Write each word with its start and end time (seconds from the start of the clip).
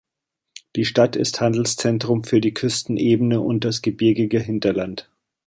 Die 0.75 0.85
Stadt 0.85 1.15
ist 1.15 1.41
Handelszentrum 1.41 2.23
für 2.23 2.41
die 2.41 2.55
Küstenebene 2.55 3.39
und 3.39 3.63
das 3.65 3.83
gebirgige 3.83 4.39
Hinterland. 4.39 5.07